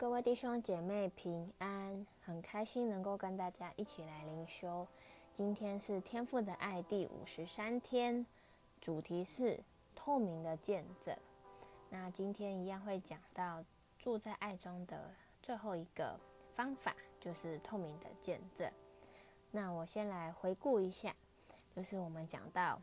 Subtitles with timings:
[0.00, 4.88] 各位弟兄姐妹平安，很开心能够跟大家一起来灵修。
[5.34, 8.24] 今天是天父的爱第五十三天，
[8.80, 9.60] 主题是
[9.94, 11.14] 透明的见证。
[11.90, 13.62] 那今天一样会讲到
[13.98, 15.10] 住在爱中的
[15.42, 16.18] 最后一个
[16.54, 18.72] 方法，就是透明的见证。
[19.50, 21.14] 那我先来回顾一下，
[21.76, 22.80] 就是我们讲到。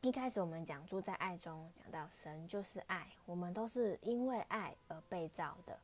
[0.00, 5.78] 一开始我们讲住在爱中，讲到神就是爱，我们都是因为爱而被造的。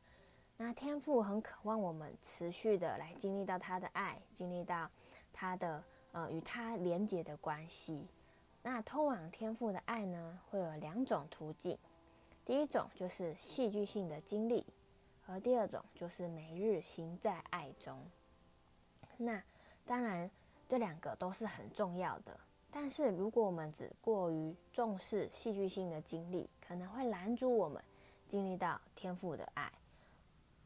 [0.57, 4.89] 那天父很渴望我们持续的来经历到他的爱，经历到
[5.33, 8.07] 他的呃与他连结的关系。
[8.63, 11.77] 那通往天父的爱呢，会有两种途径。
[12.45, 14.65] 第一种就是戏剧性的经历，
[15.27, 17.99] 而第二种就是每日行在爱中。
[19.17, 19.43] 那
[19.85, 20.29] 当然，
[20.69, 22.39] 这两个都是很重要的。
[22.71, 27.83] 但是，如果我们只过于重视戏剧性的经历，可能会拦阻我们
[28.27, 29.71] 经历到天父的爱。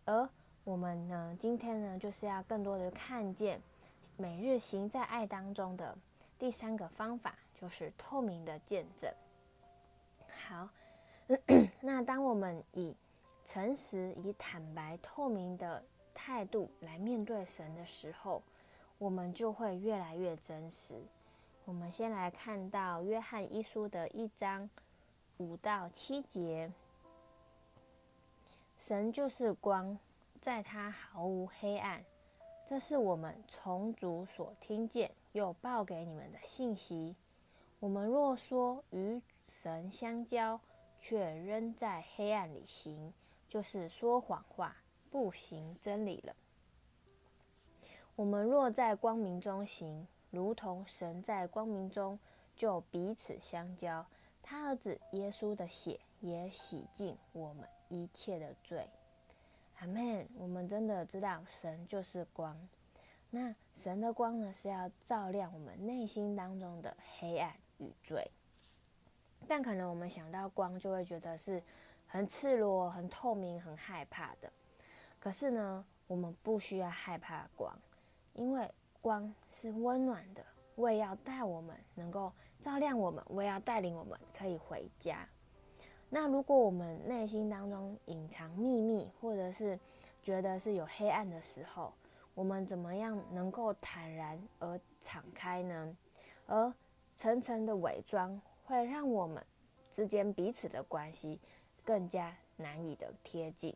[0.10, 0.28] 而
[0.64, 3.62] 我们呢，今天呢，就是要更多的看见
[4.18, 5.96] 每日行在爱当中的
[6.40, 9.14] 第三个方法，就是透明的见证。
[10.48, 10.68] 好，
[11.82, 12.96] 那当我们以
[13.46, 18.42] 诚实、以坦白、透明的态度来面对神的时候，
[18.98, 20.96] 我们就会越来越真实。
[21.66, 24.68] 我们先来看到约翰一书的一章
[25.38, 26.72] 五到七节：
[28.80, 30.00] 神就是光，
[30.40, 32.02] 在他毫无黑暗。
[32.66, 37.14] 这是我们从主所听见又报给你们的信息。
[37.82, 40.58] 我们若说与神相交，
[40.98, 43.14] 却仍在黑暗里行，
[43.50, 44.74] 就是说谎话，
[45.12, 46.34] 不行真理了。
[48.16, 52.18] 我们若在光明中行，如同神在光明中，
[52.56, 54.06] 就彼此相交。
[54.42, 58.90] 他儿子耶稣的血也洗净我们一切的罪。
[59.80, 60.28] 阿门。
[60.38, 62.58] 我们真的知道神就是光。
[63.30, 68.32] 那神的光呢，是要照亮我们内心当中的黑暗与罪。
[69.48, 71.62] 但可能我们想到光，就会觉得是
[72.08, 74.52] 很赤裸、很透明、很害怕的。
[75.20, 77.78] 可是呢，我们不需要害怕光，
[78.34, 78.72] 因为。
[79.02, 80.46] 光是温暖的，
[80.76, 85.26] 为要带我们能够照亮我们，为要带领我们可以回家。
[86.10, 89.80] 那如果我们内心当中隐藏秘密，或者是
[90.22, 91.94] 觉得是有黑暗的时候，
[92.34, 95.96] 我们怎么样能够坦然而敞开呢？
[96.48, 96.74] 而
[97.16, 99.44] 层层的伪装会让我们
[99.94, 101.40] 之间彼此的关系
[101.84, 103.76] 更加难以的贴近。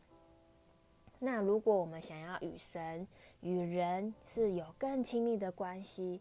[1.19, 3.07] 那如果我们想要与神、
[3.41, 6.19] 与人是有更亲密的关系，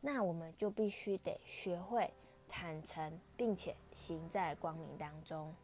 [0.00, 2.08] 那我们就必须得学会
[2.48, 5.54] 坦诚，并且行在光明当中。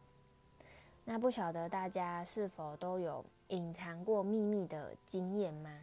[1.03, 5.81] 那不晓得大家是否都有隐藏过秘密的经验吗？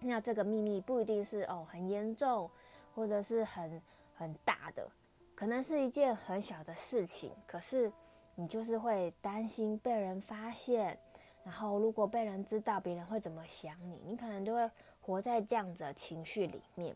[0.00, 2.50] 那这个秘密不一定是哦很严重，
[2.94, 3.82] 或者是很
[4.14, 4.88] 很大的，
[5.34, 7.92] 可能是一件很小的事情，可是
[8.34, 10.98] 你就是会担心被人发现。
[11.44, 14.02] 然后，如果被人知道，别人会怎么想你？
[14.04, 14.70] 你可能就会
[15.00, 16.94] 活在这样的情绪里面，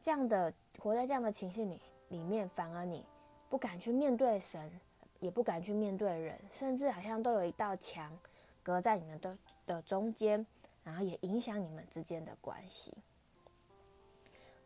[0.00, 1.78] 这样的活在这样的情绪里
[2.10, 3.04] 里面，反而你
[3.48, 4.70] 不敢去面对神，
[5.18, 8.16] 也不敢去面对人，甚至好像都有一道墙
[8.62, 10.46] 隔在你们的的中间，
[10.84, 12.94] 然后也影响你们之间的关系。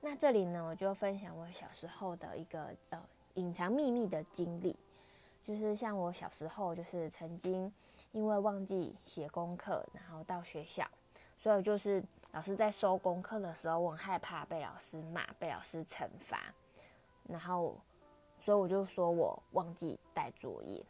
[0.01, 3.01] 那这里呢，我就分享我小时候的一个呃
[3.35, 4.77] 隐藏秘密的经历，
[5.43, 7.73] 就是像我小时候，就是曾经。
[8.13, 10.89] 因为忘记写功课，然后到学校，
[11.37, 12.01] 所以就是
[12.31, 16.55] 老师在收功课的时候，我很害怕被老师骂，被老师惩罚，
[17.29, 17.79] 然后，
[18.41, 20.85] 所以我就说我忘记带作业，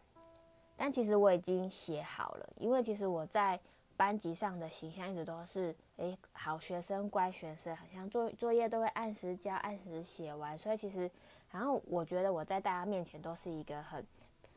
[0.77, 3.59] 但其实我已经写好了，因为其实我在
[3.97, 11.09] 班级上的形象一直都是诶好学生、乖学生，好像作作业都会按时交、按时写完，所以其实，
[11.51, 14.05] 然后我觉得我在大家面前都是一个很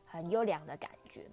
[0.06, 1.24] 很优良的感觉。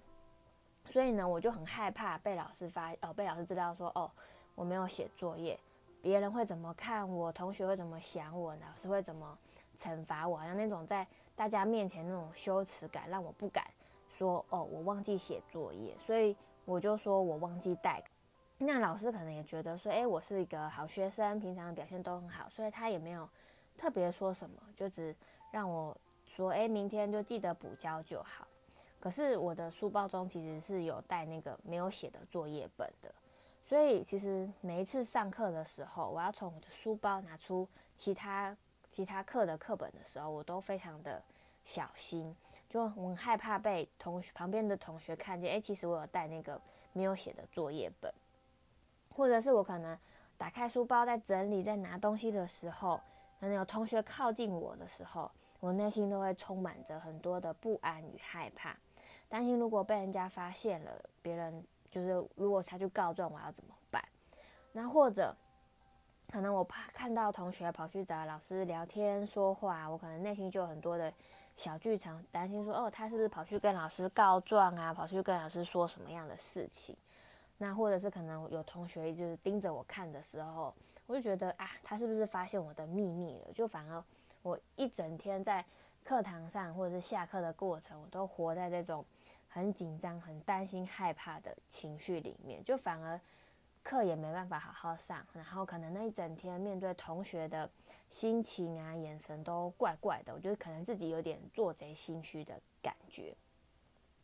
[0.88, 4.08] 所以呢，我就很害怕被老师发，哦，被老师知道说，哦，
[4.54, 5.58] 我没有写作业，
[6.00, 7.32] 别人会怎么看我？
[7.32, 8.54] 同学会怎么想我？
[8.54, 9.36] 老师会怎么
[9.76, 10.36] 惩罚我？
[10.36, 13.64] 好像那种在大家面前那种羞耻感，让我不敢
[14.10, 15.94] 说，哦，我忘记写作业。
[15.98, 18.02] 所以我就说我忘记带。
[18.58, 23.28] 那老师可能也觉得说，诶，我是一个好学生，平常表现都很好，所以他也没有
[23.76, 25.14] 特别说什么，就只
[25.50, 25.94] 让我
[26.24, 28.48] 说，诶，明天就记得补交就好。
[28.98, 33.14] 可是我的书包中其实是有带那个没有写的作业本的，
[33.62, 38.56] 所以其实每一次上课的时候，我要从我的书包拿出其他
[38.96, 41.22] 其他课的课本的时候，我都非常的
[41.66, 42.34] 小心。
[42.66, 45.52] 就很害怕被同学旁边的同学看见。
[45.52, 46.58] 诶，其实我有带那个
[46.94, 48.10] 没有写的作业本，
[49.10, 49.98] 或者是我可能
[50.38, 52.98] 打开书包在整理、在拿东西的时候，
[53.38, 58.74] 可能有同学靠近我的时候，我内心都会充满着很多的不安与害怕，
[59.28, 60.90] 担心如果被人家发现了，
[61.20, 64.02] 别人就是如果他去告状，我要怎么办？
[64.72, 65.36] 那或者
[66.36, 71.10] 可能我怕看到同学跑去找老师聊天说话，我可能内心就有很多的
[71.56, 74.92] 小剧场，担心说哦，他是不是跑去跟老师告状啊？
[74.92, 76.94] 跑去跟老师说什么样的事情？
[77.56, 80.74] 那或者是可能有同学就是盯着我看的时候，
[81.06, 83.52] 我就觉得啊，他是不是发现我的秘密了？
[83.54, 84.04] 就反而
[84.42, 85.64] 我一整天在
[86.04, 89.02] 课堂上或者是下课的过程，我都活在这种
[89.48, 93.18] 很紧张、很担心、害怕的情绪里面，就反而。
[93.86, 97.70] 课也没办法好好上，然后可能那一整天面对同学的
[98.10, 103.32] 心情啊、眼神都怪怪的，我觉得可能自己有点做贼心虚的感觉。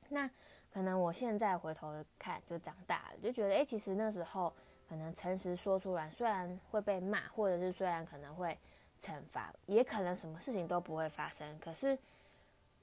[0.09, 0.29] 那
[0.73, 4.53] 可能我现在回头看，就长大了，就觉得，诶，其实那时候
[4.89, 8.59] 可能诚实说出来，虽然会被骂，或者是虽然可能会
[9.01, 11.97] 惩罚，也可能什么事情都不会发生，可是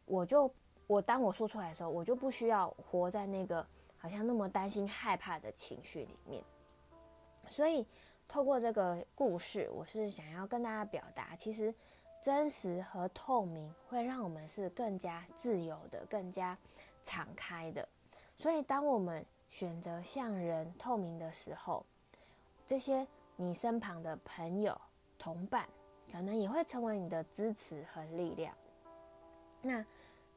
[0.05, 0.49] 我就
[0.87, 3.67] 我当我说出来的时候，我就不需要活在那个
[3.97, 6.41] 好像那么担心、害怕的情绪里面。
[7.49, 7.85] 所以，
[8.27, 11.73] 透过这个故事，我是想要跟大家表达，其实
[12.21, 16.57] 真实和透明会让我们是更加自由的、更加
[17.03, 17.87] 敞开的。
[18.37, 21.83] 所以，当我们选择向人透明的时候，
[22.67, 23.05] 这些
[23.35, 24.79] 你身旁的朋友、
[25.17, 25.67] 同伴，
[26.11, 28.53] 可能也会成为你的支持和力量。
[29.61, 29.83] 那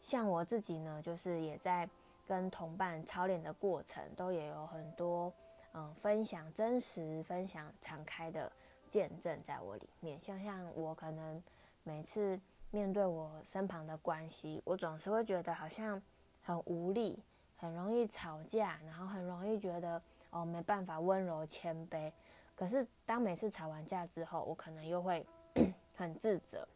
[0.03, 1.89] 像我自己呢，就是也在
[2.27, 5.33] 跟同伴操练的过程，都也有很多。
[5.75, 8.51] 嗯，分享真实、分享敞开的
[8.91, 10.23] 见证在我里面。
[10.23, 11.43] 像像我可能
[11.83, 12.39] 每次
[12.71, 16.01] 面对我身旁的关系，我总是会觉得好像
[16.43, 17.23] 很无力，
[17.57, 22.13] 很容易吵架，然后很容易觉得哦没办法温柔谦卑。
[22.55, 25.27] 可是当每次吵完架之后，我可能又会
[25.97, 26.69] 很自责。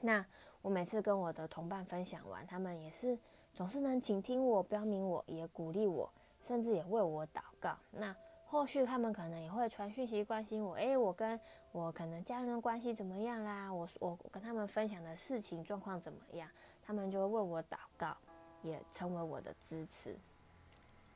[0.00, 0.24] 那
[0.62, 3.16] 我每次跟我的同伴分享完，他们也是
[3.54, 6.12] 总是能倾听我、标明我，也鼓励我。
[6.42, 7.76] 甚至也为我祷告。
[7.90, 8.14] 那
[8.46, 10.74] 后续他们可能也会传讯息关心我。
[10.74, 11.38] 诶，我跟
[11.70, 13.72] 我可能家人的关系怎么样啦？
[13.72, 16.48] 我我跟他们分享的事情状况怎么样？
[16.82, 18.16] 他们就会为我祷告，
[18.62, 20.16] 也成为我的支持。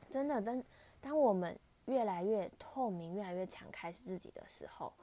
[0.09, 0.63] 真的，当
[1.01, 4.93] 当我们越来越透明、越来越敞开自己的时候，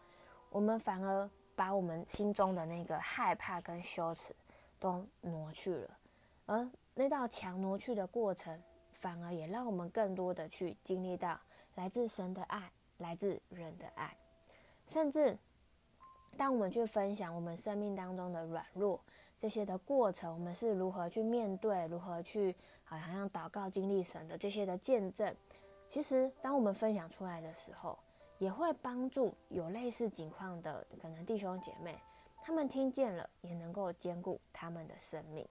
[0.48, 4.34] 我们反而把我们心中的那个害怕跟羞耻
[4.80, 5.90] 都挪去了。
[6.46, 8.58] 而那道墙挪去的过程。
[9.02, 11.37] 反而也让我们更多的去经历到
[11.75, 14.16] 来自神的爱，来自人的爱，
[14.87, 15.37] 甚至
[16.37, 19.00] 当我们去分享我们生命当中的软弱
[19.40, 22.54] 这些的过程，我们是如何去面对，如何去
[22.84, 25.34] 好像祷告经历神的这些的见证。
[25.88, 27.99] 其实，当我们分享出来的时候，
[28.38, 31.99] 也会帮助有类似情况的可能弟兄姐妹，
[32.40, 35.44] 他们听见了，也能够坚固他们的生命。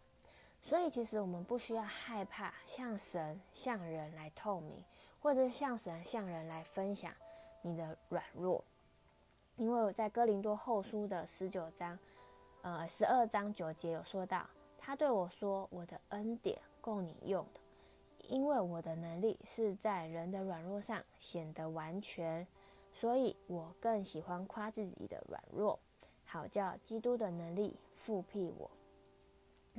[0.63, 4.81] 所以，其实我们不需要害怕向神、向人来透明，
[5.19, 7.11] 或者是向神、向人来分享
[7.61, 8.63] 你的软弱，
[9.57, 11.97] 因为我在哥林多后书的十九章，
[12.61, 14.47] 呃，十二章九节有说到，
[14.77, 17.59] 他对我说：“我的恩典够你用的，
[18.29, 22.47] 因为我的能力是在人的软弱上显得完全，
[22.93, 25.77] 所以我更喜欢夸自己的软弱，
[26.23, 28.71] 好叫基督的能力覆庇我。”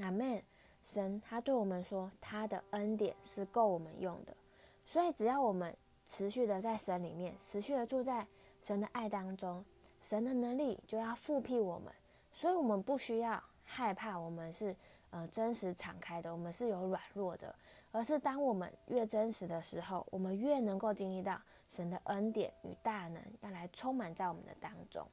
[0.02, 0.42] 阿门。
[0.84, 4.34] 神他对我们说，他的恩典是够我们用的，
[4.84, 5.74] 所以只要我们
[6.06, 8.26] 持续的在神里面，持续的住在
[8.60, 9.64] 神的爱当中，
[10.02, 11.92] 神的能力就要覆庇我们，
[12.32, 14.74] 所以我们不需要害怕，我们是
[15.10, 17.54] 呃真实敞开的，我们是有软弱的，
[17.92, 25.06] 而是当我们越真实的时候，我们越能够经历到神的恩典与大能要来充满在我们的当中。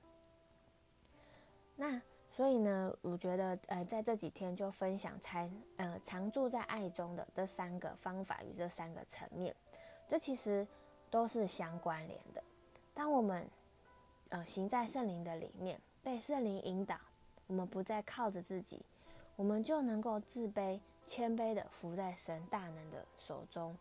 [1.75, 2.01] 那。
[2.39, 9.53] 所以呢，我觉得，呃，在这几天就分享才，呃，常住在爱中的这三个方法与这三个层面，
[10.07, 10.65] 这其实
[11.09, 12.41] 都是相关联的。
[12.93, 13.45] 当我们，
[14.29, 16.97] 呃，行在圣灵的里面，被圣灵引导，
[17.47, 18.79] 我们不再靠着自己，
[19.35, 23.75] 我们就能够自卑、谦卑的伏在神大能的手中。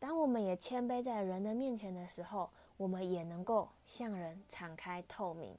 [0.00, 5.56] 当我们也谦卑在人的面前的时候，我们也能够向人敞开透明。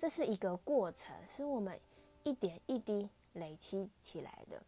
[0.00, 1.78] 这是一个过程，是我们
[2.22, 4.62] 一点一滴累积起来的。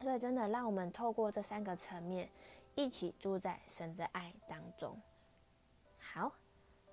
[0.00, 2.28] 所以，真的让我们透过这三个层面，
[2.74, 5.00] 一起住在神的爱当中。
[6.00, 6.32] 好，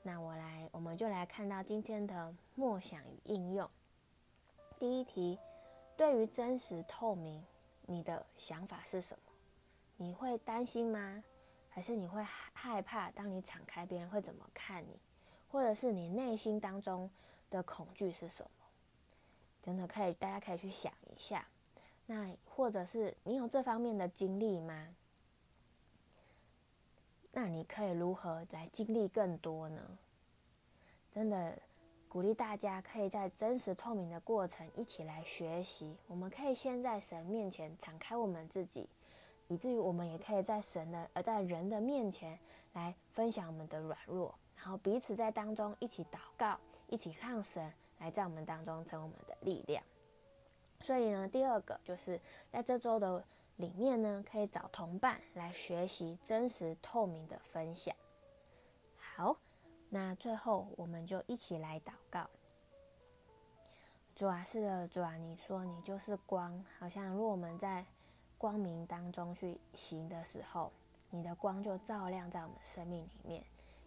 [0.03, 3.67] 那我来，我们就来看到今天的默想与应用。
[4.77, 5.39] 第一题，
[5.97, 7.43] 对于真实透明，
[7.87, 9.33] 你的想法是什么？
[9.95, 11.23] 你会担心吗？
[11.69, 12.21] 还是你会
[12.53, 13.09] 害怕？
[13.09, 14.99] 当你敞开，别人会怎么看你？
[15.49, 17.09] 或者是你内心当中
[17.49, 18.49] 的恐惧是什么？
[19.61, 21.45] 真的可以，大家可以去想一下。
[22.05, 24.95] 那或者是你有这方面的经历吗？
[27.31, 29.97] 那你可以如何来经历更多呢？
[31.11, 31.57] 真的
[32.07, 35.97] 鼓励大家可以在真实透明的过程一起来学习。
[36.07, 38.87] 我们可以先在神面前敞开我们自己。
[39.49, 42.37] 以至于我们也可以在神的，而在人的面前
[42.73, 49.83] 来分享我们的软弱，然后彼此在当中一起祷告，一起让神来在我们当中成为我们的力量。
[50.81, 52.19] 所以呢，第二个就是
[52.51, 53.23] 在这周的
[53.57, 57.95] 里面呢，可以找同伴来学习真实透明的分享。
[58.97, 59.37] 好，
[59.89, 62.29] 那最后我们就一起来祷告。
[64.15, 67.85] 主啊，是的，主啊，你说你就是光，好像若我们在。
[68.39, 70.71] 光明当中去行的时候，
[71.09, 73.43] 你的光就照亮在我们生命里面，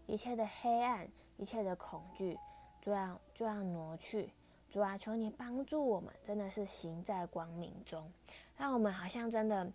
[0.08, 2.36] 一切的黑暗、一切的恐惧，
[2.80, 4.30] 就要就要挪去。
[4.70, 8.10] 主啊，求你帮助我们，真的是行在光明中，
[8.56, 9.68] 让我们好像真的，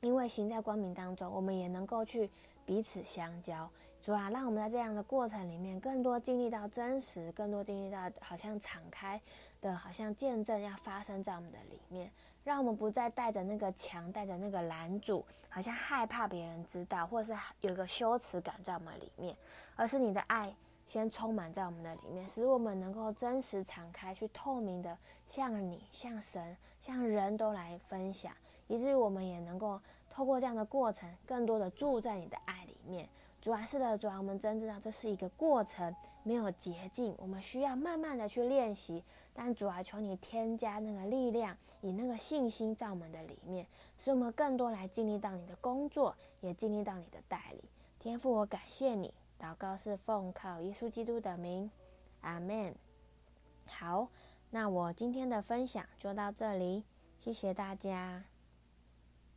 [0.00, 2.30] 因为行在光明当中，我们也能够去
[2.64, 3.68] 彼此相交。
[4.02, 9.20] 主啊，让我们在这样的过程里面，更多经历到真实，更多经历到好像敞开
[9.60, 12.10] 的，好像见证要发生在我们的里面。
[12.44, 19.36] 让我们不再带着那个墙，带着那个拦阻，好像害怕别人知道，或是有个羞耻感在我们里面，
[19.76, 20.52] 而是你的爱
[20.92, 24.94] 先充满在我们的里面，使我们能够真实敞开，去透明的
[25.26, 28.30] 向你、向神、向人都来分享，
[28.66, 29.80] 以至于我们也能够
[30.10, 33.08] 透过这样的过程，更多的住在你的爱里面。
[33.40, 39.02] 主啊，是的，主啊，我们真知道这是一个过程，没有捷径，我们需要慢慢的去练习。
[39.32, 47.62] 但主啊，求你添加那个力量，以那个信心在我们的里面，使我们更多来经历到你的工作，也经历到你的带领。
[47.98, 49.14] 天父，我感谢你。
[49.42, 51.68] 祷告是奉靠耶稣基督的名，
[52.20, 52.72] 阿门。
[53.66, 54.08] 好，
[54.50, 56.84] 那我今天的分享就到这里，
[57.18, 58.22] 谢谢大家。